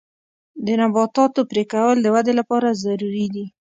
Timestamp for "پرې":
1.51-1.63